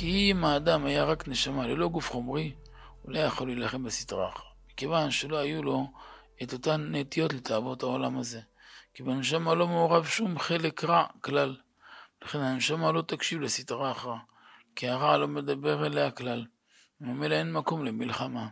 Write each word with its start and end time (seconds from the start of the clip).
כי 0.00 0.32
אם 0.32 0.44
האדם 0.44 0.86
היה 0.86 1.04
רק 1.04 1.28
נשמה 1.28 1.66
ללא 1.66 1.88
גוף 1.88 2.10
חומרי, 2.10 2.54
הוא 3.02 3.12
לא 3.12 3.18
יכול 3.18 3.48
להילחם 3.48 3.84
בסטרה 3.84 4.28
אחרא. 4.28 4.50
מכיוון 4.72 5.10
שלא 5.10 5.36
היו 5.36 5.62
לו 5.62 5.92
את 6.42 6.52
אותן 6.52 6.94
נטיות 6.94 7.32
לתאוות 7.32 7.82
העולם 7.82 8.18
הזה. 8.18 8.40
כי 8.94 9.02
בנשמה 9.02 9.54
לא 9.54 9.68
מעורב 9.68 10.06
שום 10.06 10.38
חלק 10.38 10.84
רע 10.84 11.06
כלל. 11.20 11.56
לכן 12.22 12.38
הנשמה 12.38 12.92
לא 12.92 13.02
תקשיב 13.02 13.40
לסטרה 13.40 13.90
אחרא, 13.90 14.16
כי 14.76 14.88
הרע 14.88 15.16
לא 15.16 15.28
מדבר 15.28 15.86
אליה 15.86 16.10
כלל. 16.10 16.46
וממילא 17.00 17.34
אין 17.34 17.52
מקום 17.52 17.84
למלחמה. 17.84 18.48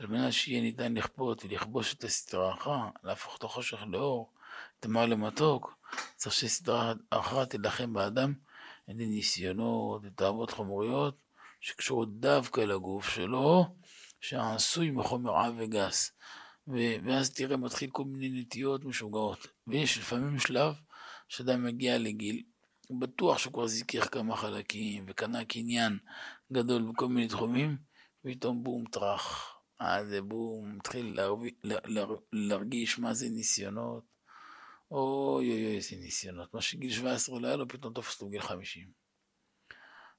על 0.00 0.06
מנת 0.06 0.32
שיהיה 0.32 0.60
ניתן 0.60 0.94
לכפות 0.94 1.44
ולכבוש 1.44 1.94
את 1.94 2.04
הסדרה 2.04 2.54
אחרא, 2.54 2.78
להפוך 3.04 3.36
את 3.38 3.44
החושך 3.44 3.82
לאור, 3.86 4.32
את 4.80 4.84
המר 4.84 5.06
למתוק, 5.06 5.74
צריך 6.16 6.34
שסדרה 6.34 6.92
אחרא 7.10 7.44
תילחם 7.44 7.92
באדם 7.92 8.34
ידי 8.88 9.06
ניסיונות 9.06 10.02
ותאוות 10.04 10.50
חומריות 10.50 11.18
שקשורות 11.60 12.20
דווקא 12.20 12.60
לגוף 12.60 13.08
שלו, 13.08 13.64
שעשוי 14.20 14.90
מחומר 14.90 15.36
עב 15.36 15.54
וגס. 15.58 16.12
ואז 16.66 17.34
תראה 17.34 17.56
מתחיל 17.56 17.90
כל 17.90 18.04
מיני 18.04 18.40
נטיות 18.40 18.84
משוגעות. 18.84 19.46
ויש 19.66 19.98
לפעמים 19.98 20.38
שלב 20.38 20.74
שאדם 21.28 21.64
מגיע 21.64 21.98
לגיל, 21.98 22.42
הוא 22.88 23.00
בטוח 23.00 23.38
שהוא 23.38 23.52
כבר 23.52 23.66
זיכך 23.66 24.08
כמה 24.12 24.36
חלקים 24.36 25.04
וקנה 25.08 25.44
קניין 25.44 25.98
גדול 26.52 26.82
בכל 26.92 27.08
מיני 27.08 27.28
תחומים, 27.28 27.76
ופתאום 28.24 28.64
בום 28.64 28.84
טראח. 28.84 29.54
אז 29.80 30.14
בום, 30.24 30.76
מתחיל 30.76 31.18
להרגיש 32.32 32.98
מה 32.98 33.14
זה 33.14 33.28
ניסיונות. 33.28 34.13
אוי 34.94 35.52
אוי 35.52 35.66
אוי 35.66 35.76
איזה 35.76 35.96
ניסיונות. 35.96 36.54
מה 36.54 36.60
שגיל 36.60 36.92
17 36.92 37.40
לא 37.40 37.46
היה 37.46 37.56
לו, 37.56 37.68
פתאום 37.68 37.92
תופס 37.92 38.14
אותו 38.14 38.26
בגיל 38.26 38.40
50. 38.40 38.88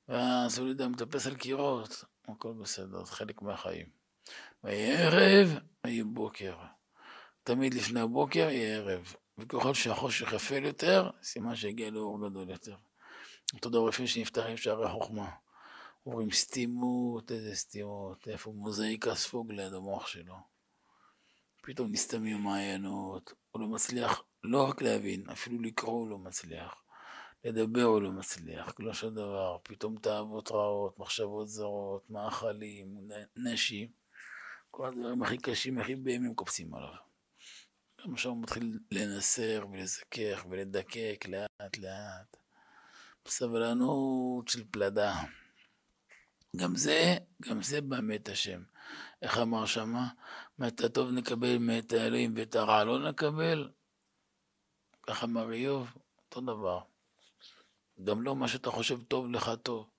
ואז 0.08 0.60
הוא 0.60 0.68
יודע, 0.68 0.88
מטפס 0.88 1.28
על 1.28 1.36
קירות, 1.36 2.04
הכל 2.28 2.54
בסדר, 2.54 3.06
זה 3.06 3.12
חלק 3.12 3.42
מהחיים. 3.42 3.90
ויהיה 4.64 5.00
ערב, 5.00 5.60
ויהיה 5.84 6.04
בוקר. 6.04 6.58
תמיד 7.44 7.74
לפני 7.74 8.00
הבוקר 8.00 8.50
יהיה 8.50 8.78
ערב. 8.78 9.16
וככל 9.38 9.74
שהחושך 9.74 10.34
אפל 10.34 10.66
יותר, 10.66 11.10
סימן 11.24 11.56
שהגיע 11.56 11.90
לאור 11.90 12.30
גדול 12.30 12.50
יותר. 12.50 12.76
אותו 13.54 13.70
דבר 13.70 13.86
לפני 13.86 14.08
שנפתחים 14.08 14.58
שערי 14.58 14.90
חוכמה. 14.90 15.30
אומרים 16.06 16.32
סתימות, 16.32 17.32
איזה 17.32 17.56
סתימות, 17.56 18.28
איפה 18.28 18.52
מוזאיקה 18.52 19.16
ספוג 19.16 19.52
ליד 19.52 19.74
המוח 19.74 20.08
שלו. 20.08 20.55
פתאום 21.66 21.92
נסתמים 21.92 22.44
מעיינות, 22.44 23.34
הוא 23.52 23.62
לא 23.62 23.68
מצליח 23.68 24.24
לא 24.44 24.70
רק 24.70 24.82
להבין, 24.82 25.30
אפילו 25.30 25.62
לקרוא 25.62 25.94
הוא 25.94 26.10
לא 26.10 26.18
מצליח, 26.18 26.76
לדבר 27.44 27.84
הוא 27.84 28.02
לא 28.02 28.12
מצליח, 28.12 28.72
כלום 28.72 28.94
של 28.94 29.10
דבר, 29.10 29.58
פתאום 29.64 29.98
תאוות 29.98 30.52
רעות, 30.52 31.00
מחשבות 31.00 31.50
זרות, 31.50 32.10
מאכלים, 32.10 33.10
נשים, 33.36 33.90
כל 34.72 34.88
הדברים 34.88 35.24
הכי 35.24 35.38
קשים, 35.38 35.78
הכי 35.78 35.96
בהמים 35.96 36.36
קופצים 36.36 36.76
עליו. 36.76 36.94
גם 38.02 38.14
עכשיו 38.14 38.32
הוא 38.32 38.42
מתחיל 38.42 38.80
לנסר 38.92 39.66
ולזכך 39.72 40.46
ולדקק 40.50 41.26
לאט 41.30 41.78
לאט, 41.78 42.38
בסבלנות 43.26 44.48
של 44.48 44.64
פלדה. 44.72 45.16
גם 46.56 46.76
זה, 46.76 47.18
גם 47.42 47.62
זה 47.62 47.82
בא 47.82 48.02
מאת 48.02 48.30
השם. 48.30 48.64
איך 49.22 49.38
אמר 49.38 49.66
שמה? 49.66 50.08
מאת 50.60 50.82
הטוב 50.82 51.12
נקבל 51.12 51.58
מאת 51.58 51.94
האלוהים 51.94 52.34
ואת 52.36 52.56
הרע 52.56 52.84
לא 52.84 53.10
נקבל? 53.10 53.70
כך 55.08 55.24
אמר 55.24 55.52
איוב, 55.52 55.88
אותו 56.18 56.42
דבר. 56.42 56.80
גם 58.04 58.22
לא 58.22 58.36
מה 58.36 58.48
שאתה 58.48 58.72
חושב 58.72 59.04
טוב 59.04 59.32
לך 59.32 59.52
טוב. 59.64 59.90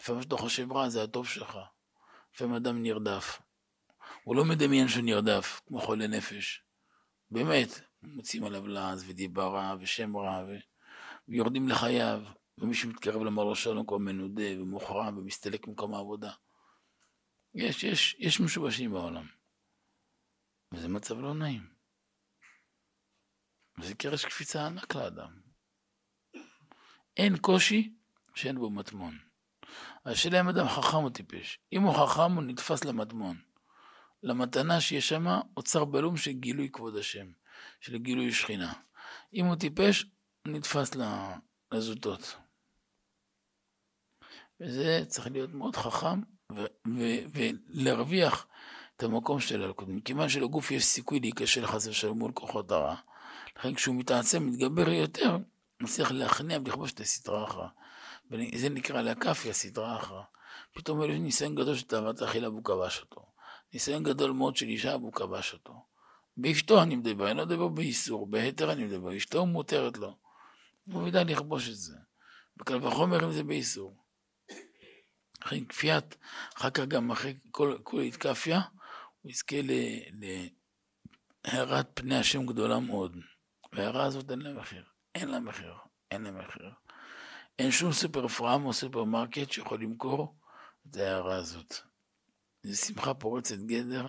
לפעמים 0.00 0.22
שאתה 0.22 0.36
חושב 0.36 0.72
רע 0.72 0.88
זה 0.88 1.02
הטוב 1.02 1.26
שלך. 1.26 1.58
לפעמים 2.34 2.54
אדם 2.54 2.82
נרדף. 2.82 3.42
הוא 4.24 4.36
לא 4.36 4.44
מדמיין 4.44 4.88
שהוא 4.88 5.04
נרדף, 5.04 5.60
כמו 5.66 5.80
חולה 5.80 6.06
נפש. 6.06 6.62
באמת, 7.30 7.80
מוצאים 8.02 8.44
עליו 8.44 8.66
לעז 8.66 9.04
ודיבה 9.08 9.46
רע 9.46 9.74
ושם 9.80 10.16
רע 10.16 10.44
ו... 10.48 10.56
ויורדים 11.28 11.68
לחייו. 11.68 12.22
ומי 12.58 12.74
שמתקרב 12.74 13.22
למר 13.22 13.44
לו 13.44 13.56
שלום 13.56 13.86
כבר 13.86 13.98
מנודה 13.98 14.62
ומוחרם 14.62 15.18
ומסתלק 15.18 15.68
ממקום 15.68 15.94
העבודה. 15.94 16.32
יש, 17.54 17.84
יש, 17.84 18.16
יש 18.18 18.40
משובשים 18.40 18.90
בעולם. 18.90 19.26
וזה 20.72 20.88
מצב 20.88 21.20
לא 21.20 21.34
נעים. 21.34 21.66
וזה 23.80 23.94
קרש 23.94 24.24
קפיצה 24.24 24.66
ענק 24.66 24.94
לאדם. 24.94 25.40
אין 27.16 27.36
קושי 27.36 27.94
שאין 28.34 28.58
בו 28.58 28.70
מטמון. 28.70 29.18
השאלה 30.04 30.40
אם 30.40 30.48
אדם 30.48 30.68
חכם 30.68 30.96
או 30.96 31.10
טיפש. 31.10 31.58
אם 31.72 31.82
הוא 31.82 31.94
חכם 31.94 32.32
הוא 32.32 32.42
נתפס 32.42 32.84
למטמון. 32.84 33.40
למתנה 34.22 34.80
שיש 34.80 35.08
שמה 35.08 35.40
אוצר 35.56 35.84
בלום 35.84 36.16
של 36.16 36.32
גילוי 36.32 36.70
כבוד 36.72 36.96
השם, 36.96 37.26
של 37.80 37.96
גילוי 37.98 38.32
שכינה. 38.32 38.72
אם 39.34 39.44
הוא 39.46 39.56
טיפש, 39.56 40.02
הוא 40.46 40.52
נתפס 40.52 40.90
לזוטות. 41.72 42.36
וזה 44.60 45.04
צריך 45.08 45.26
להיות 45.26 45.54
מאוד 45.54 45.76
חכם 45.76 46.20
ולהרוויח 47.74 48.46
את 48.96 49.02
המקום 49.02 49.40
של 49.40 49.62
הלכות. 49.62 49.88
מכיוון 49.88 50.28
שלגוף 50.28 50.70
יש 50.70 50.84
סיכוי 50.84 51.20
להיכשל 51.20 51.66
חס 51.66 51.86
ושלום 51.86 52.18
מול 52.18 52.32
כוחות 52.32 52.70
הרע, 52.70 52.94
לכן 53.58 53.74
כשהוא 53.74 53.94
מתעצם, 53.94 54.46
מתגבר 54.46 54.88
יותר, 54.88 55.36
מצליח 55.80 56.10
להכניע 56.10 56.58
ולכבוש 56.64 56.92
את 56.92 57.00
הסדרה 57.00 57.44
אחרא. 57.44 57.66
וזה 58.30 58.68
נקרא 58.68 59.02
להקפיה, 59.02 59.52
סדרה 59.52 59.96
אחרא. 59.96 60.22
פתאום 60.74 61.02
יש 61.02 61.10
ניסיון 61.10 61.54
גדול 61.54 61.74
של 61.74 61.86
תאוות 61.86 62.22
אכילה 62.22 62.48
והוא 62.48 62.64
כבש 62.64 63.00
אותו. 63.00 63.26
ניסיון 63.72 64.02
גדול 64.02 64.30
מאוד 64.30 64.56
של 64.56 64.66
אישה 64.66 64.96
והוא 64.96 65.12
כבש 65.12 65.52
אותו. 65.52 65.84
באשתו 66.36 66.82
אני 66.82 66.96
מדבר, 66.96 67.30
אני 67.30 67.38
לא 67.38 67.46
מדבר 67.46 67.68
באיסור, 67.68 68.26
בהתר 68.26 68.72
אני 68.72 68.84
מדבר, 68.84 69.16
אשתו 69.16 69.46
מותרת 69.46 69.98
לו. 69.98 70.16
הוא 70.92 71.08
ידע 71.08 71.24
לכבוש 71.24 71.68
את 71.68 71.76
זה. 71.76 71.96
וקל 72.60 72.86
וחומר 72.86 73.24
אם 73.24 73.32
זה 73.32 73.42
באיסור. 73.42 74.05
אתכפיא, 75.46 76.16
אחר 76.56 76.70
כך 76.70 76.84
גם 76.84 77.10
אחרי 77.10 77.34
כל, 77.50 77.76
כל 77.82 78.00
אתכפיא, 78.00 78.60
הוא 79.22 79.30
יזכה 79.30 79.56
להארת 81.44 81.86
פני 81.94 82.18
השם 82.18 82.46
גדולה 82.46 82.78
מאוד. 82.78 83.16
וההארה 83.72 84.04
הזאת 84.04 84.30
אין 84.30 84.40
לה 84.40 84.52
מחיר. 84.52 84.84
אין 85.14 85.28
לה 85.28 85.40
מחיר. 85.40 85.74
אין 86.10 86.22
לה 86.22 86.30
מחיר. 86.30 86.70
אין 87.58 87.70
שום 87.70 87.92
סופר 87.92 88.28
פארם 88.28 88.64
או 88.64 88.72
סופרמרקט 88.72 89.52
שיכול 89.52 89.82
למכור 89.82 90.34
את 90.90 90.96
ההארה 90.96 91.36
הזאת. 91.36 91.74
זו 92.62 92.86
שמחה 92.86 93.14
פורצת 93.14 93.58
גדר 93.58 94.06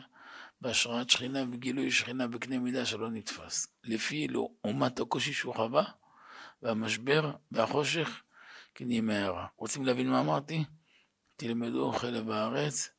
בהשראת 0.62 1.10
שכינה 1.10 1.44
וגילוי 1.52 1.92
שכינה 1.92 2.28
בקנה 2.28 2.60
מידה 2.60 2.86
שלא 2.86 3.10
נתפס. 3.10 3.68
לפי 3.84 4.28
לעומת 4.28 5.00
הקושי 5.00 5.34
שהוא 5.34 5.56
חווה, 5.56 5.84
והמשבר 6.62 7.32
והחושך 7.52 8.22
כנהיים 8.76 9.06
מהערה. 9.06 9.48
רוצים 9.58 9.86
להבין 9.86 10.10
מה 10.10 10.20
אמרתי? 10.20 10.64
תלמדו 11.38 11.92
חלב 11.92 12.30
הארץ, 12.30 12.90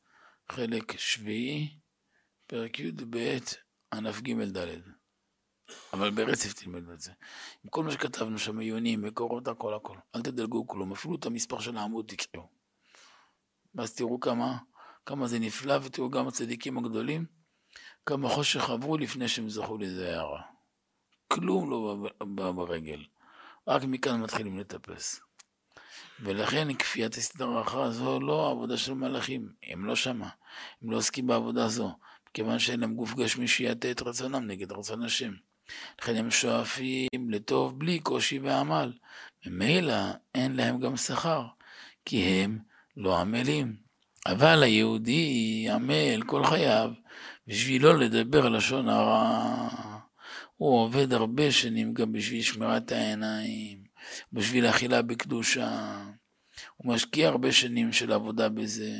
חלק 0.51 0.97
שביעי, 0.97 1.77
פרק 2.47 2.79
י"ב, 2.79 3.37
ענף 3.93 4.21
ג' 4.21 4.57
ד'. 4.57 4.67
אבל 5.93 6.11
ברצף 6.11 6.53
תלמדו 6.53 6.93
את 6.93 6.99
זה. 6.99 7.11
עם 7.63 7.69
כל 7.69 7.83
מה 7.83 7.91
שכתבנו 7.91 8.39
שם, 8.39 8.59
עיונים, 8.59 9.01
מקורות, 9.01 9.47
הכל 9.47 9.73
הכל. 9.73 9.97
אל 10.15 10.21
תדלגו 10.21 10.67
כלום, 10.67 10.91
אפילו 10.91 11.15
את 11.15 11.25
המספר 11.25 11.59
של 11.59 11.77
העמוד 11.77 12.05
תקראו. 12.07 12.47
ואז 13.75 13.95
תראו 13.95 14.19
כמה, 14.19 14.57
כמה 15.05 15.27
זה 15.27 15.39
נפלא, 15.39 15.79
ותראו 15.83 16.09
גם 16.09 16.27
הצדיקים 16.27 16.77
הגדולים, 16.77 17.25
כמה 18.05 18.29
חושך 18.29 18.69
עברו 18.69 18.97
לפני 18.97 19.27
שהם 19.27 19.49
זכו 19.49 19.77
לזה 19.77 20.17
הערה. 20.17 20.41
כלום 21.27 21.69
לא 21.69 21.97
בא 22.19 22.51
ברגל. 22.51 23.05
רק 23.67 23.83
מכאן 23.83 24.21
מתחילים 24.21 24.59
לטפס. 24.59 25.21
ולכן 26.23 26.73
כפיית 26.73 27.15
הסדרה 27.15 27.61
אחרא 27.61 27.89
זו 27.89 28.19
לא 28.19 28.51
עבודה 28.51 28.77
של 28.77 28.93
מלאכים, 28.93 29.49
הם 29.63 29.85
לא 29.85 29.95
שמה, 29.95 30.29
הם 30.81 30.91
לא 30.91 30.97
עוסקים 30.97 31.27
בעבודה 31.27 31.67
זו, 31.67 31.95
מכיוון 32.29 32.59
שאין 32.59 32.79
להם 32.79 32.95
גוף 32.95 33.13
גשמי 33.13 33.47
שיעטה 33.47 33.91
את 33.91 34.01
רצונם 34.01 34.47
נגד 34.47 34.71
רצון 34.71 35.03
השם. 35.03 35.31
לכן 36.01 36.15
הם 36.15 36.31
שואפים 36.31 37.29
לטוב 37.29 37.79
בלי 37.79 37.99
קושי 37.99 38.39
ועמל, 38.39 38.93
ממילא 39.45 40.01
אין 40.35 40.55
להם 40.55 40.79
גם 40.79 40.97
שכר, 40.97 41.45
כי 42.05 42.23
הם 42.23 42.59
לא 42.97 43.19
עמלים. 43.19 43.75
אבל 44.25 44.63
היהודי 44.63 45.67
עמל 45.73 46.23
כל 46.25 46.45
חייו 46.45 46.91
בשבילו 47.47 47.93
לדבר 47.93 48.49
לשון 48.49 48.89
הרע. 48.89 49.69
הוא 50.57 50.79
עובד 50.79 51.13
הרבה 51.13 51.51
שנים 51.51 51.93
גם 51.93 52.11
בשביל 52.11 52.41
שמירת 52.41 52.91
העיניים, 52.91 53.78
בשביל 54.33 54.69
אכילה 54.69 55.01
בקדושה. 55.01 55.97
הוא 56.77 56.93
משקיע 56.93 57.27
הרבה 57.27 57.51
שנים 57.51 57.93
של 57.93 58.11
עבודה 58.11 58.49
בזה, 58.49 58.91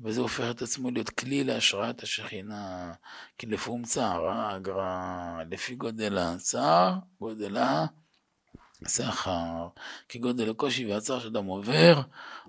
וזה 0.00 0.20
הופך 0.20 0.44
את 0.50 0.62
עצמו 0.62 0.90
להיות 0.90 1.10
כלי 1.10 1.44
להשראת 1.44 2.02
השכינה. 2.02 2.92
כי 3.38 3.46
לפום 3.46 3.82
צער, 3.84 4.30
הגר"א, 4.30 5.42
לפי 5.50 5.74
גודל 5.74 6.18
הצער, 6.18 6.94
גודל 7.20 7.56
שכר, 8.88 9.68
כגודל 10.08 10.50
הקושי 10.50 10.92
והצער 10.92 11.20
שאדם 11.20 11.44
עובר 11.44 12.00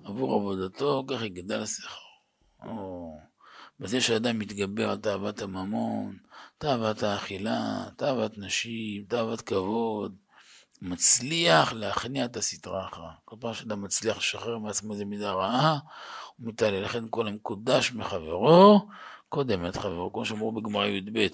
עבור 0.03 0.35
עבודתו, 0.35 1.05
כך 1.07 1.21
יגדל 1.21 1.61
השכר. 1.61 2.05
בזה 3.79 4.01
שאדם 4.01 4.39
מתגבר 4.39 4.89
על 4.89 4.97
תאוות 4.97 5.41
הממון, 5.41 6.17
תאוות 6.57 7.03
האכילה, 7.03 7.85
תאוות 7.97 8.37
נשים, 8.37 9.05
תאוות 9.09 9.41
כבוד, 9.41 10.15
מצליח 10.81 11.73
להכניע 11.73 12.25
את 12.25 12.37
הסטרה 12.37 12.87
אחרא. 12.87 13.09
כל 13.25 13.35
פעם 13.39 13.53
שאדם 13.53 13.81
מצליח 13.81 14.17
לשחרר 14.17 14.57
מעצמו 14.57 14.93
איזה 14.93 15.05
מידה 15.05 15.31
רעה, 15.31 15.77
הוא 16.35 16.47
מתעלה. 16.47 16.81
לכן 16.81 17.03
כל 17.09 17.27
המקודש 17.27 17.91
מחברו, 17.91 18.87
קודם 19.29 19.65
את 19.65 19.75
חברו, 19.75 20.13
כמו 20.13 20.25
שאמרו 20.25 20.51
בגמרא 20.51 20.85
י"ב, 20.85 21.27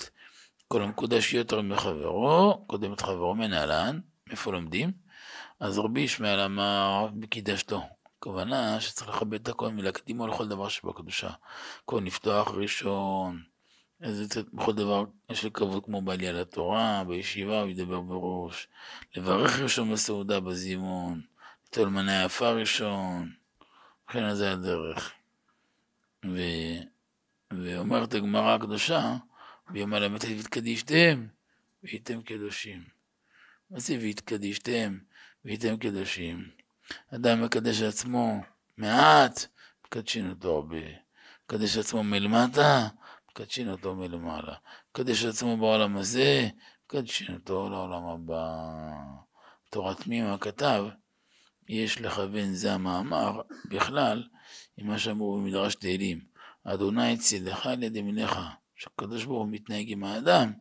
כל 0.68 0.82
המקודש 0.82 1.34
יותר 1.34 1.62
מחברו, 1.62 2.64
קודם 2.68 2.94
את 2.94 3.02
חברו 3.02 3.36
מנהלן, 3.36 4.00
איפה 4.32 4.52
לומדים? 4.52 4.92
אז 5.60 5.80
רבי 5.80 6.02
ישמעאל 6.02 6.40
אמר, 6.40 7.08
וקידשתו. 7.22 7.82
הכוונה 8.20 8.82
שצריך 8.82 9.10
לכבד 9.10 9.42
את 9.42 9.48
הכהן 9.48 9.80
ולהקדימו 9.80 10.28
לכל 10.28 10.48
דבר 10.48 10.68
שבקדושה. 10.68 11.30
כהן 11.88 12.04
לפתוח 12.04 12.48
ראשון, 12.48 13.44
איזה, 14.02 14.42
בכל 14.54 14.74
דבר 14.74 15.04
יש 15.30 15.46
כבוד 15.46 15.86
כמו 15.86 16.02
בעלייה 16.02 16.32
לתורה, 16.32 17.04
בישיבה 17.08 17.62
הוא 17.62 17.70
ידבר 17.70 18.02
בראש, 18.02 18.68
לברך 19.16 19.60
ראשון 19.60 19.94
בסעודה 19.94 20.40
בזימון, 20.40 21.22
ליטול 21.64 21.90
מנה 21.90 22.24
יפה 22.24 22.50
ראשון, 22.50 23.34
וכן 24.10 24.36
זה 24.36 24.52
הדרך. 24.52 25.12
ו... 26.26 26.40
ואומרת 27.54 28.14
הגמרא 28.14 28.56
הקדושה, 28.56 29.16
ביום 29.70 29.94
הל"ט 29.94 30.26
והתקדישתם, 30.26 31.28
והייתם 31.84 32.22
קדושים. 32.22 32.84
מה 33.70 33.80
זה 33.80 33.98
והתקדישתם, 34.02 34.98
והייתם 35.46 35.78
קדושים? 35.78 36.50
אדם 37.16 37.44
מקדש 37.44 37.82
עצמו 37.82 38.42
מעט, 38.78 39.46
מקדשין 39.86 40.30
אותו 40.30 40.56
הרבה. 40.56 40.86
מקדש 41.46 41.78
עצמו 41.78 42.04
מלמטה, 42.04 42.88
מקדשין 43.32 43.70
אותו 43.70 43.96
מלמעלה. 43.96 44.56
מקדש 44.92 45.26
עצמו 45.26 45.58
בעולם 45.58 45.98
הזה, 45.98 46.50
מקדשין 46.86 47.34
אותו 47.34 47.70
לעולם 47.70 48.04
הבא. 48.04 48.46
תורת 49.70 50.08
מימה 50.08 50.38
כתב, 50.38 50.86
יש 51.70 52.02
לכוון 52.02 52.54
זה 52.54 52.74
המאמר 52.74 53.42
בכלל 53.66 54.24
עם 54.78 54.88
מה 54.88 55.00
שאמרו 55.00 55.38
במדרש 55.38 55.76
תהילים. 55.76 56.20
אדוני 56.64 57.18
צילך 57.18 57.66
על 57.66 57.84
ידי 57.84 58.02
מלך, 58.02 58.40
שהקדוש 58.76 59.26
ברוך 59.26 59.44
הוא 59.44 59.52
מתנהג 59.52 59.86
עם 59.92 60.04
האדם 60.04 60.54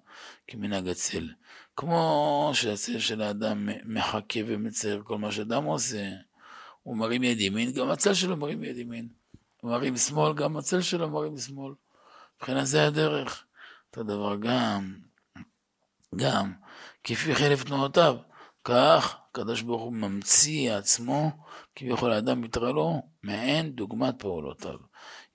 כמנהג 0.46 0.88
הצל. 0.88 1.28
כמו 1.76 2.50
שהצל 2.54 2.98
של 2.98 3.22
האדם 3.22 3.68
מחכה 3.84 4.40
ומצייר 4.46 5.02
כל 5.04 5.18
מה 5.18 5.32
שאדם 5.32 5.64
עושה, 5.64 6.10
הוא 6.82 6.96
מרים 6.96 7.22
יד 7.22 7.40
ימין, 7.40 7.72
גם 7.72 7.90
הצל 7.90 8.14
שלו 8.14 8.36
מרים 8.36 8.64
יד 8.64 8.78
ימין. 8.78 9.08
הוא 9.60 9.70
מרים 9.70 9.96
שמאל, 9.96 10.34
גם 10.34 10.56
הצל 10.56 10.80
שלו 10.80 11.10
מרים 11.10 11.38
שמאל. 11.38 11.72
מבחינת 12.40 12.66
זה 12.66 12.86
הדרך. 12.86 13.44
אותו 13.86 14.02
דבר 14.02 14.36
גם, 14.36 14.94
גם, 16.16 16.52
כפי 17.04 17.34
חלף 17.34 17.64
תנועותיו, 17.64 18.16
כך 18.64 19.18
הקדוש 19.30 19.62
ברוך 19.62 19.82
הוא 19.82 19.92
ממציא 19.92 20.72
עצמו, 20.72 21.30
כביכול 21.74 22.12
האדם 22.12 22.40
מתראה 22.40 22.72
לו, 22.72 23.02
מעין 23.22 23.72
דוגמת 23.72 24.14
פעולותיו. 24.18 24.78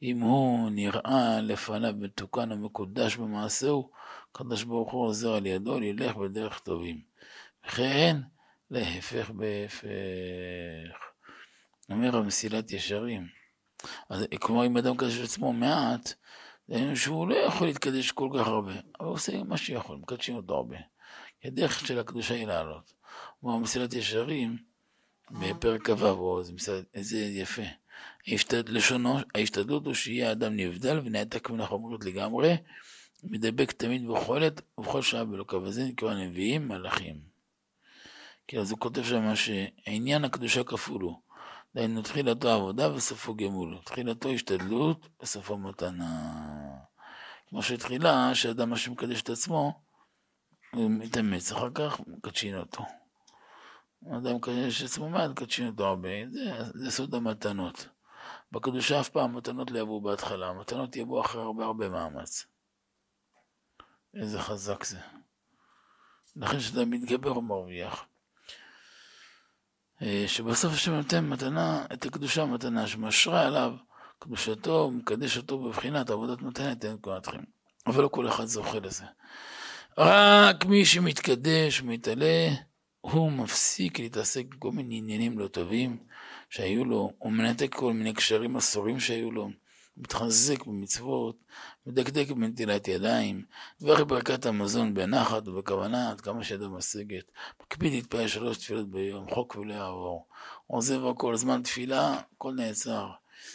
אם 0.01 0.19
הוא 0.19 0.69
נראה 0.69 1.41
לפניו 1.41 1.93
מתוקן 1.97 2.51
ומקודש 2.51 3.15
במעשהו, 3.15 3.91
הקדוש 4.31 4.63
ברוך 4.63 4.91
הוא 4.91 5.05
עוזר 5.05 5.33
על 5.33 5.45
ידו 5.45 5.79
ללך 5.79 6.15
בדרך 6.15 6.59
טובים. 6.59 7.01
וכן, 7.67 8.17
להפך 8.71 9.29
בהפך. 9.29 9.87
אומר 11.89 12.17
המסילת 12.17 12.71
ישרים. 12.71 13.27
אז 14.09 14.25
כלומר, 14.39 14.65
אם 14.65 14.77
אדם 14.77 14.97
קדש 14.97 15.19
עצמו 15.19 15.53
מעט, 15.53 16.13
דהיינו 16.69 16.95
שהוא 16.95 17.27
לא 17.27 17.35
יכול 17.35 17.67
להתקדש 17.67 18.12
כל 18.12 18.29
כך 18.33 18.47
הרבה, 18.47 18.71
אבל 18.71 19.07
הוא 19.07 19.13
עושה 19.13 19.44
מה 19.44 19.57
שיכול, 19.57 19.97
מקדשים 19.97 20.35
אותו 20.35 20.53
הרבה. 20.53 20.77
הדרך 21.44 21.88
של 21.88 22.00
הקדושה 22.00 22.33
היא 22.33 22.47
לעלות. 22.47 22.94
כמו 23.39 23.59
מסילת 23.59 23.94
ישרים, 23.94 24.57
בפרק 25.31 25.89
כ"ו, 25.89 26.44
זה 26.94 27.17
יפה. 27.17 27.62
לשונו, 28.67 29.17
ההשתדלות 29.35 29.85
הוא 29.85 29.94
שיהיה 29.94 30.31
אדם 30.31 30.56
נבדל 30.56 31.01
ונעתק 31.06 31.50
מן 31.50 31.62
החומריות 31.62 32.06
לגמרי, 32.06 32.57
מדבק 33.23 33.71
תמיד 33.71 34.07
בכל 34.07 34.44
עת 34.44 34.62
ובכל 34.77 35.01
שעה 35.01 35.25
באלוקיו, 35.25 35.62
וזה 35.63 35.83
נקרא 35.83 36.13
נביאים 36.13 36.67
מלאכים. 36.67 37.19
כי 38.47 38.59
אז 38.59 38.71
הוא 38.71 38.79
כותב 38.79 39.03
שם 39.03 39.35
שעניין 39.35 40.25
הקדושה 40.25 40.63
כפול 40.63 41.01
הוא. 41.01 41.25
דהיינו 41.75 42.01
תחילתו 42.01 42.50
עבודה 42.50 42.94
וסופו 42.94 43.36
גמול. 43.36 43.77
תחילתו 43.86 44.30
השתדלות 44.30 45.07
וסופו 45.22 45.57
מתנה. 45.57 46.42
כמו 47.48 47.63
שתחילה, 47.63 48.36
שאדם 48.36 48.74
השם 48.74 48.92
מקדש 48.92 49.22
את 49.22 49.30
עצמו, 49.30 49.81
הוא 50.74 50.92
מתאמץ, 50.92 51.51
אחר 51.51 51.69
כך 51.74 52.00
מקדשין 52.07 52.57
אותו. 52.57 52.83
אדם 54.18 54.36
מקדש 54.36 54.81
את 54.81 54.86
עצמו 54.86 55.10
מעט, 55.10 55.30
מקדשין 55.30 55.68
אותו 55.68 55.86
הרבה. 55.86 56.10
זה, 56.31 56.63
זה 56.74 56.92
סוד 56.92 57.16
המתנות. 57.16 57.88
בקדושה 58.51 59.00
אף 59.00 59.10
פעם 59.10 59.38
מתנות 59.38 59.72
לא 59.72 59.80
יבואו 59.80 60.01
בהתחלה, 60.01 60.48
המתנות 60.48 60.95
יבואו 60.95 61.22
אחרי 61.22 61.42
הרבה 61.42 61.66
הרבה 61.66 61.89
מאמץ. 61.89 62.45
איזה 64.13 64.39
חזק 64.39 64.83
זה. 64.83 65.00
לכן 66.36 66.57
כשאתה 66.57 66.86
מתגבר 66.86 67.30
הוא 67.30 67.44
מרוויח. 67.44 68.06
אה, 70.01 70.24
שבסוף 70.27 70.74
השם 70.74 70.92
נותן 70.92 71.25
מתנה, 71.25 71.86
את 71.94 72.06
הקדושה 72.06 72.45
מתנה, 72.45 72.88
שמשרה 72.88 73.47
עליו 73.47 73.74
קדושתו, 74.19 74.92
מקדש 74.92 75.38
אותו 75.38 75.59
בבחינת 75.59 76.09
עבודת 76.09 76.42
נותנת 76.42 76.86
אין 76.86 76.97
כהנתכם. 77.01 77.44
אבל 77.88 78.03
לא 78.03 78.07
כל 78.07 78.27
אחד 78.27 78.45
זוכה 78.45 78.80
לזה. 78.80 79.03
רק 79.97 80.65
מי 80.65 80.86
שמתקדש 80.86 81.81
ומתעלה, 81.81 82.50
הוא 83.01 83.31
מפסיק 83.31 84.00
להתעסק 84.00 84.45
בכל 84.45 84.71
מיני 84.71 84.97
עניינים 84.97 85.39
לא 85.39 85.47
טובים 85.47 85.98
שהיו 86.50 86.86
לו, 86.86 87.12
הוא 87.18 87.31
מנתק 87.31 87.75
כל 87.75 87.94
מיני 87.94 88.13
קשרים 88.13 88.56
אסורים 88.56 89.00
שהיו 89.00 89.31
לו. 89.31 89.50
מתחזק 89.97 90.65
במצוות, 90.65 91.36
מדקדק 91.86 92.31
בנטילת 92.31 92.88
ידיים, 92.88 93.45
ואחרי 93.81 94.06
ברכת 94.06 94.45
המזון 94.45 94.94
בנחת 94.94 95.47
ובכוונה 95.47 96.12
עד 96.12 96.21
כמה 96.21 96.44
שידו 96.44 96.69
משגת. 96.69 97.31
מקפיד 97.62 97.94
להתפעל 97.94 98.27
שלוש 98.27 98.57
תפילות 98.57 98.89
ביום, 98.89 99.29
חוק 99.34 99.55
ולא 99.55 99.74
יעבור. 99.74 100.27
עוזב 100.67 101.01
כל 101.17 101.36
זמן 101.36 101.62
תפילה, 101.63 102.22
הכל 102.36 102.53
נעצר. 102.53 103.10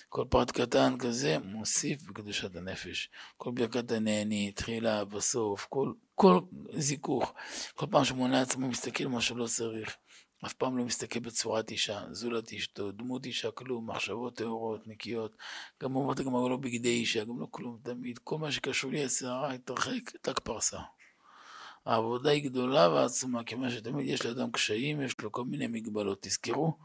כל 0.08 0.24
פרט 0.30 0.50
קטן 0.50 0.98
כזה 0.98 1.38
מוסיף 1.44 2.02
בקדושת 2.02 2.56
הנפש. 2.56 3.10
כל 3.36 3.50
ברכת 3.50 3.92
הנהני, 3.92 4.52
תחילה, 4.52 5.04
בסוף, 5.04 5.66
כל, 5.70 5.92
כל 6.14 6.40
זיכוך. 6.76 7.34
כל 7.74 7.86
פעם 7.90 8.04
שמונה 8.04 8.40
עצמו 8.40 8.68
מסתכל 8.68 9.06
מה 9.06 9.20
שלא 9.20 9.46
צריך. 9.46 9.96
אף 10.46 10.52
פעם 10.52 10.78
לא 10.78 10.84
מסתכל 10.84 11.20
בצורת 11.20 11.70
אישה, 11.70 12.02
זולת 12.10 12.52
אשתו, 12.52 12.92
דמות 12.92 13.26
אישה, 13.26 13.50
כלום, 13.50 13.90
מחשבות 13.90 14.36
טהורות, 14.36 14.86
נקיות. 14.86 15.36
גם 15.82 15.96
אומרת 15.96 16.20
הגמרא 16.20 16.48
לא 16.48 16.56
בגדי 16.56 16.88
אישה, 16.88 17.24
גם 17.24 17.40
לא 17.40 17.46
כלום, 17.50 17.78
תמיד. 17.82 18.18
כל 18.18 18.38
מה 18.38 18.52
שקשור 18.52 18.90
לי 18.90 19.04
לסערה, 19.04 19.52
התרחק, 19.52 20.16
תק 20.22 20.38
פרסה. 20.38 20.80
העבודה 21.86 22.30
היא 22.30 22.44
גדולה 22.44 22.88
ועצומה, 22.88 23.44
כיוון 23.44 23.70
שתמיד 23.70 24.08
יש 24.08 24.26
לאדם 24.26 24.50
קשיים, 24.50 25.00
יש 25.00 25.20
לו 25.20 25.32
כל 25.32 25.44
מיני 25.44 25.66
מגבלות. 25.66 26.18
תזכרו, 26.22 26.78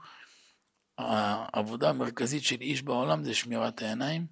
העבודה 0.97 1.89
המרכזית 1.89 2.43
של 2.43 2.61
איש 2.61 2.81
בעולם 2.81 3.23
זה 3.23 3.33
שמירת 3.33 3.81
העיניים, 3.81 4.27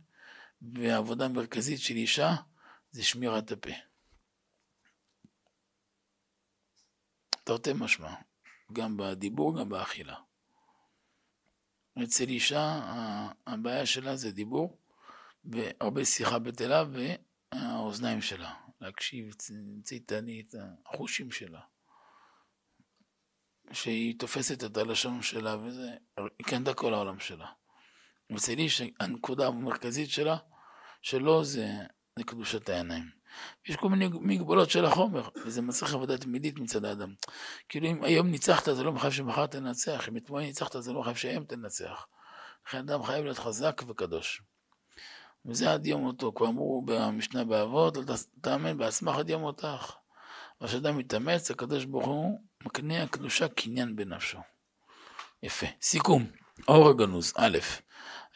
והעבודה 0.62 1.26
המרכזית 1.26 1.80
של 1.80 1.96
אישה 1.96 2.36
זה 2.92 3.04
שמירת 3.04 3.52
הפה. 3.52 3.72
תרתי 7.44 7.72
משמע. 7.76 8.14
גם 8.74 8.98
בדיבור, 8.98 9.60
גם 9.60 9.70
באכילה. 9.70 10.16
אצל 12.04 12.24
אישה, 12.24 12.82
הבעיה 13.48 13.86
שלה 13.86 14.16
זה 14.16 14.32
דיבור, 14.32 14.78
והרבה 15.46 16.06
שיחה 16.06 16.40
בטלה, 16.40 16.84
והאוזניים 17.54 18.22
שלה, 18.22 18.54
להקשיב 18.82 19.34
ציתנית, 19.84 20.54
החושים 20.86 21.32
שלה. 21.32 21.60
שהיא 23.72 24.20
תופסת 24.20 24.64
את 24.64 24.78
הלשון 24.78 25.22
שלה, 25.22 25.58
וזה, 25.58 25.90
היא 26.18 26.48
קנתה 26.48 26.74
כל 26.74 26.94
העולם 26.94 27.20
שלה. 27.20 27.48
אצל 28.38 28.58
איש, 28.58 28.82
הנקודה 29.00 29.48
המרכזית 29.48 30.10
שלה, 30.10 30.38
שלו 31.02 31.44
זה, 31.44 31.68
זה 32.16 32.24
קדושת 32.24 32.70
העיניים. 32.70 33.23
יש 33.68 33.76
כל 33.76 33.90
מיני 33.90 34.10
מגבלות 34.22 34.70
של 34.70 34.86
החומר, 34.86 35.30
וזה 35.46 35.62
מצריך 35.62 35.94
עבודה 35.94 36.18
תמידית 36.18 36.60
מצד 36.60 36.86
האדם. 36.86 37.14
כאילו 37.70 37.88
אם 37.88 38.04
היום 38.04 38.28
ניצחת 38.28 38.66
זה 38.66 38.84
לא 38.84 38.92
מחייב 38.92 39.14
שמחר 39.14 39.46
תנצח, 39.46 40.10
אם 40.10 40.18
אתמול 40.18 40.42
ניצחת 40.42 40.76
זה 40.80 40.94
לא 40.94 41.00
מחייב 41.00 41.16
שהיום 41.16 41.44
תנצח. 41.44 42.06
לכן 42.68 42.78
אדם 42.78 43.04
חייב 43.04 43.24
להיות 43.24 43.40
חזק 43.40 43.82
וקדוש. 43.88 44.42
וזה 45.46 45.74
עד 45.74 45.86
יום 45.86 46.02
מותו, 46.02 46.32
כבר 46.36 46.48
אמרו 46.48 46.82
במשנה 46.86 47.44
באבות, 47.44 47.98
אל 47.98 48.04
תאמן 48.42 48.78
בעצמך 48.78 49.16
עד 49.16 49.30
יום 49.30 49.42
מותך. 49.42 49.96
אבל 50.62 50.70
כשאדם 50.70 50.98
מתאמץ, 50.98 51.52
הקדוש 51.52 51.86
ברוך 51.86 52.06
הוא 52.06 52.40
מקנה 52.66 53.04
הקדושה 53.04 53.48
קניין 53.48 53.96
בנפשו. 53.96 54.38
יפה. 55.44 55.66
סיכום, 55.82 56.26
האור 56.68 56.90
הגנוז, 56.90 57.34
א', 57.38 57.58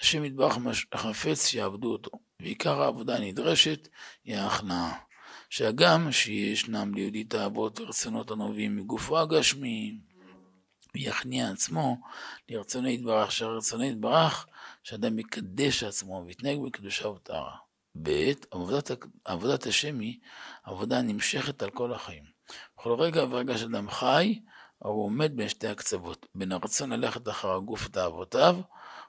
השם 0.01 0.25
יתברך 0.25 0.57
חפץ 0.95 1.47
שיעבדו 1.47 1.91
אותו, 1.91 2.11
ועיקר 2.39 2.81
העבודה 2.81 3.15
הנדרשת 3.15 3.87
היא 4.23 4.35
ההכנעה. 4.37 5.07
שהגם 5.49 6.11
שישנם 6.11 6.93
ליהודי 6.93 7.23
תאוות 7.23 7.79
ורצונות 7.79 8.31
הנובעים 8.31 8.75
מגופו 8.75 9.19
הגשמי, 9.19 9.97
ויכניע 10.95 11.49
עצמו 11.49 11.97
לרצונו 12.49 12.87
יתברך, 12.87 13.31
שהרצונו 13.31 13.83
יתברך, 13.83 14.47
שאדם 14.83 15.19
יקדש 15.19 15.83
עצמו 15.83 16.23
ויתנהג 16.25 16.59
בקדושה 16.65 17.07
וטהרה. 17.07 17.55
ב' 18.01 18.31
עבודת, 18.51 18.91
עבודת 19.25 19.65
השם 19.65 19.99
היא 19.99 20.19
עבודה 20.63 21.01
נמשכת 21.01 21.63
על 21.63 21.69
כל 21.69 21.93
החיים. 21.93 22.23
בכל 22.77 22.93
רגע 22.93 23.23
ורגע 23.29 23.57
שאדם 23.57 23.89
חי, 23.89 24.39
הוא 24.77 25.05
עומד 25.05 25.31
בין 25.35 25.49
שתי 25.49 25.67
הקצוות, 25.67 26.25
בין 26.35 26.51
הרצון 26.51 26.93
ללכת 26.93 27.29
אחר 27.29 27.53
הגוף 27.53 27.85
ותאוותיו, 27.85 28.55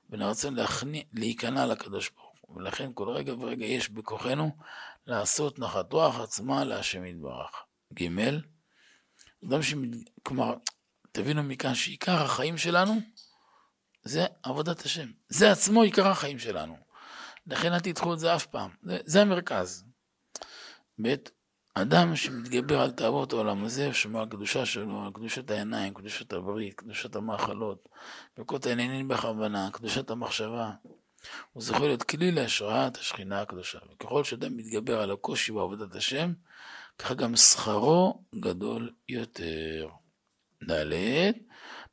בין 0.09 0.23
הרצון 0.23 0.55
להכני, 0.55 1.05
להיכנע 1.12 1.67
לקדוש 1.67 2.11
ברוך 2.11 2.35
הוא. 2.41 2.57
ולכן 2.57 2.91
כל 2.95 3.09
רגע 3.09 3.35
ורגע 3.35 3.65
יש 3.65 3.88
בכוחנו 3.88 4.57
לעשות 5.07 5.59
נחת 5.59 5.93
רוח 5.93 6.21
עצמה 6.21 6.65
להשם 6.65 7.05
יתברך. 7.05 7.50
ג' 7.95 8.09
אדם 9.45 9.62
שמת... 9.62 9.88
כלומר, 10.23 10.55
תבינו 11.12 11.43
מכאן 11.43 11.75
שעיקר 11.75 12.23
החיים 12.23 12.59
שלנו 12.59 12.95
זה 14.03 14.27
עבודת 14.43 14.85
השם. 14.85 15.11
זה 15.29 15.53
עצמו 15.53 15.83
עיקר 15.83 16.09
החיים 16.09 16.38
שלנו. 16.38 16.77
לכן 17.47 17.73
אל 17.73 17.81
תדחו 17.81 18.15
את 18.15 18.19
זה 18.19 18.37
אף 18.37 18.47
פעם. 18.47 18.71
זה, 18.83 18.99
זה 19.05 19.23
המרכז. 19.23 19.85
ב' 21.03 21.15
אדם 21.75 22.17
שמתגבר 22.17 22.81
על 22.81 22.91
תאוות 22.91 23.33
העולם 23.33 23.65
הזה, 23.65 23.89
ושומר 23.91 24.21
על 24.21 24.29
קדושה 24.29 24.67
שלו, 24.67 25.05
על 25.05 25.13
קדושת 25.13 25.51
העיניים, 25.51 25.95
קדושת 25.95 26.33
הברית, 26.33 26.75
קדושת 26.75 27.17
המאכלות, 27.17 27.89
ברכות 28.37 28.67
העניינים 28.67 29.09
בכוונה, 29.09 29.69
קדושת 29.73 30.11
המחשבה, 30.11 30.71
הוא 31.53 31.63
זוכה 31.63 31.79
להיות 31.81 32.03
כלי 32.03 32.31
להשראת 32.31 32.97
השכינה 32.97 33.41
הקדושה. 33.41 33.79
וככל 33.95 34.25
שאדם 34.25 34.57
מתגבר 34.57 35.01
על 35.01 35.11
הקושי 35.11 35.53
בעבודת 35.53 35.95
השם, 35.95 36.33
ככה 36.99 37.15
גם 37.15 37.37
שכרו 37.37 38.23
גדול 38.35 38.93
יותר. 39.09 39.89
ד' 40.71 41.33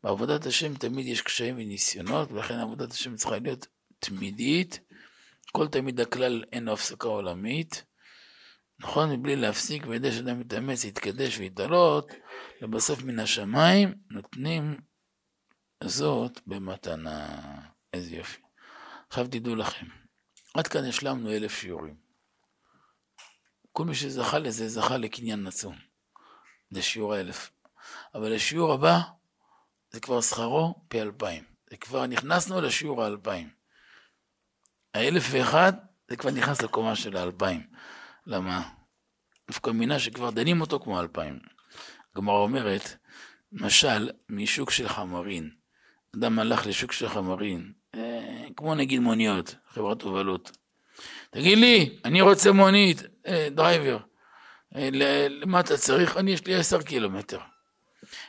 בעבודת 0.03 0.45
השם 0.45 0.75
תמיד 0.75 1.07
יש 1.07 1.21
קשיים 1.21 1.55
וניסיונות, 1.55 2.31
ולכן 2.31 2.59
עבודת 2.59 2.91
השם 2.91 3.15
צריכה 3.15 3.37
להיות 3.37 3.67
תמידית. 3.99 4.79
כל 5.51 5.67
תמיד 5.67 5.99
הכלל 5.99 6.43
אין 6.51 6.67
הפסקה 6.67 7.07
עולמית. 7.07 7.83
נכון? 8.79 9.11
מבלי 9.11 9.35
להפסיק, 9.35 9.87
וידי 9.87 10.11
שאדם 10.11 10.39
מתאמץ, 10.39 10.83
יתקדש 10.83 11.37
ויתעלות, 11.37 12.11
ובסוף 12.61 13.03
מן 13.03 13.19
השמיים 13.19 13.93
נותנים 14.11 14.77
זאת 15.83 16.39
במתנה. 16.47 17.27
איזה 17.93 18.15
יופי. 18.15 18.41
עכשיו 19.07 19.27
תדעו 19.27 19.55
לכם, 19.55 19.85
עד 20.53 20.67
כאן 20.67 20.85
השלמנו 20.85 21.31
אלף 21.31 21.59
שיעורים. 21.59 21.95
כל 23.71 23.85
מי 23.85 23.95
שזכה 23.95 24.39
לזה, 24.39 24.69
זכה 24.69 24.97
לקניין 24.97 25.47
עצום. 25.47 25.75
זה 26.71 26.81
שיעור 26.81 27.13
האלף. 27.13 27.51
אבל 28.15 28.35
השיעור 28.35 28.73
הבא, 28.73 28.99
זה 29.91 29.99
כבר 29.99 30.21
שכרו 30.21 30.75
פי 30.87 31.01
אלפיים. 31.01 31.43
זה 31.69 31.77
כבר 31.77 32.05
נכנסנו 32.05 32.61
לשיעור 32.61 33.03
האלפיים. 33.03 33.49
האלף 34.93 35.23
ואחד, 35.31 35.73
זה 36.09 36.17
כבר 36.17 36.31
נכנס 36.31 36.61
לקומה 36.61 36.95
של 36.95 37.17
האלפיים. 37.17 37.67
למה? 38.25 38.69
דווקא 39.47 39.69
מינה 39.69 39.99
שכבר 39.99 40.29
דנים 40.29 40.61
אותו 40.61 40.79
כמו 40.79 40.99
אלפיים. 40.99 41.39
הגמרא 42.15 42.35
אומרת, 42.35 42.97
משל 43.51 44.09
משוק 44.29 44.71
של 44.71 44.89
חמרין. 44.89 45.49
אדם 46.15 46.39
הלך 46.39 46.67
לשוק 46.67 46.91
של 46.91 47.09
חמרין, 47.09 47.73
אה, 47.95 48.45
כמו 48.57 48.75
נגיד 48.75 48.99
מוניות, 48.99 49.55
חברת 49.67 50.01
הובלות. 50.01 50.57
תגיד 51.29 51.57
לי, 51.57 51.99
אני 52.05 52.21
רוצה 52.21 52.51
מונית, 52.51 53.03
אה, 53.27 53.47
driver, 53.51 53.97
אה, 54.75 54.89
למה 55.29 55.59
אתה 55.59 55.77
צריך? 55.77 56.17
אני, 56.17 56.31
יש 56.31 56.47
לי 56.47 56.55
עשר 56.55 56.81
קילומטר. 56.81 57.39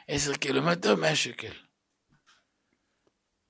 עשר 0.08 0.34
קילומטר, 0.34 0.94
מאה 0.94 1.16
שקל. 1.16 1.52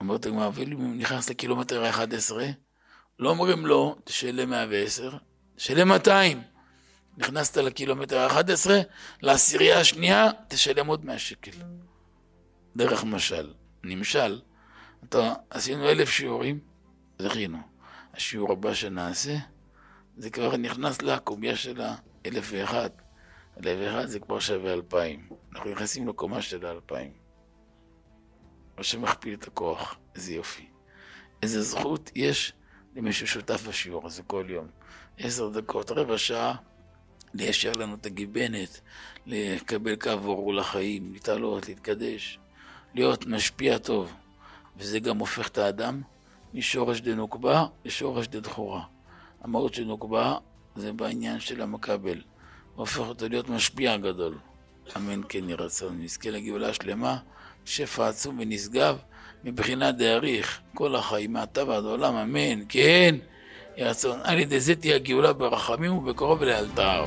אומרת 0.01 0.27
הגמרא, 0.27 0.51
ואם 0.55 0.73
הוא 0.73 0.97
נכנס 0.97 1.31
לקילומטר 1.31 1.85
ה-11, 1.85 2.33
לא 3.19 3.31
אומרים 3.31 3.67
לו, 3.67 3.97
תשלם 4.05 4.51
110, 4.51 5.17
תשלם 5.57 5.89
200. 5.89 6.43
נכנסת 7.19 7.57
לקילומטר 7.57 8.19
ה-11, 8.19 8.71
לעשירייה 9.23 9.81
השנייה, 9.81 10.31
תשלם 10.49 10.87
עוד 10.87 11.05
100 11.05 11.19
שקל. 11.19 11.51
דרך 12.77 13.05
משל. 13.05 13.55
נמשל, 13.85 14.41
אתה, 15.05 15.35
עשינו 15.51 15.89
אלף 15.89 16.11
שיעורים, 16.11 16.61
זכינו. 17.19 17.59
השיעור 18.15 18.53
הבא 18.53 18.75
שנעשה, 18.75 19.37
זה 20.17 20.31
כבר 20.31 20.57
נכנס 20.57 21.03
לקובייה 21.03 21.57
של 21.57 21.81
האלף 21.81 22.49
ואחד. 22.53 22.91
אלף 23.59 23.79
ואחד 23.81 24.07
זה 24.07 24.21
כבר 24.21 24.41
שווה 24.41 24.73
אלפיים. 24.73 25.29
אנחנו 25.53 25.71
נכנסים 25.71 26.09
לקומה 26.09 26.43
של 26.43 26.67
האלפיים. 26.67 27.13
מה 28.77 28.83
שמכפיל 28.83 29.35
את 29.35 29.49
הכוח, 29.49 29.97
איזה 30.15 30.35
יופי. 30.35 30.69
איזה 31.43 31.63
זכות 31.63 32.11
יש 32.15 32.53
למי 32.97 33.13
ששותף 33.13 33.67
בשיעור 33.69 34.07
הזה 34.07 34.23
כל 34.23 34.47
יום. 34.49 34.67
עשר 35.19 35.49
דקות, 35.49 35.91
רבע 35.91 36.19
שעה, 36.19 36.55
ליישר 37.35 37.73
לנו 37.73 37.95
את 37.95 38.07
הגיבנת, 38.07 38.81
לקבל 39.27 39.97
קו 39.97 40.11
אור 40.25 40.55
לחיים, 40.55 41.13
להתעלות, 41.13 41.69
להתקדש, 41.69 42.39
להיות 42.95 43.27
משפיע 43.27 43.79
טוב. 43.79 44.13
וזה 44.77 45.01
גם 45.01 45.19
הופך 45.19 45.49
את 45.49 45.59
האדם 45.59 46.03
משורש 46.55 47.01
דנוקבה 47.01 47.67
לשורש 47.85 48.27
דדחורה. 48.27 48.83
המהות 49.41 49.75
של 49.75 49.85
נוקבה 49.85 50.37
זה 50.77 50.93
בעניין 50.93 51.41
של 51.41 51.63
המקבל. 51.63 52.21
הופך 52.75 52.99
אותו 52.99 53.29
להיות 53.29 53.49
משפיע 53.49 53.97
גדול. 53.97 54.39
אמן 54.97 55.21
כן 55.29 55.49
יהי 55.49 55.55
רצון. 55.55 56.03
נזכה 56.03 56.31
לגאולה 56.31 56.75
שלמה, 56.75 57.19
שפע 57.65 58.09
עצום 58.09 58.39
ונשגב, 58.39 58.99
מבחינת 59.45 59.97
דאריך 59.97 60.61
כל 60.75 60.97
החיים 60.97 61.33
מעתה 61.33 61.65
ועד 61.65 61.85
עולם, 61.85 62.15
אמן, 62.15 62.65
כן, 62.69 63.15
רצון. 63.79 64.19
על 64.25 64.39
ידי 64.39 64.61
זה 64.61 64.75
תהיה 64.75 64.97
הגאולה 64.97 65.33
ברחמים 65.33 65.97
ובקרוב 65.97 66.43
לאלתר. 66.43 67.05